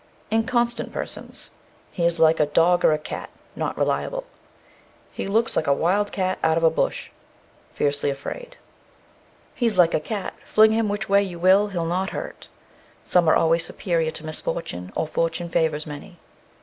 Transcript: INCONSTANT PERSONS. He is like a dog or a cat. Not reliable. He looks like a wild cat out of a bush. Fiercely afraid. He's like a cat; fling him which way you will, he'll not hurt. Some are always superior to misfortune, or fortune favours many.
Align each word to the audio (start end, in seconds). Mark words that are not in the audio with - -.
INCONSTANT 0.31 0.91
PERSONS. 0.91 1.51
He 1.91 2.05
is 2.07 2.19
like 2.19 2.39
a 2.39 2.47
dog 2.47 2.83
or 2.83 2.91
a 2.91 2.97
cat. 2.97 3.29
Not 3.55 3.77
reliable. 3.77 4.23
He 5.13 5.27
looks 5.27 5.55
like 5.55 5.67
a 5.67 5.73
wild 5.75 6.11
cat 6.11 6.39
out 6.43 6.57
of 6.57 6.63
a 6.63 6.71
bush. 6.71 7.11
Fiercely 7.75 8.09
afraid. 8.09 8.57
He's 9.53 9.77
like 9.77 9.93
a 9.93 9.99
cat; 9.99 10.33
fling 10.43 10.71
him 10.71 10.89
which 10.89 11.07
way 11.07 11.21
you 11.21 11.37
will, 11.37 11.67
he'll 11.67 11.85
not 11.85 12.09
hurt. 12.09 12.47
Some 13.05 13.29
are 13.29 13.35
always 13.35 13.63
superior 13.63 14.09
to 14.09 14.25
misfortune, 14.25 14.91
or 14.95 15.07
fortune 15.07 15.49
favours 15.49 15.85
many. 15.85 16.17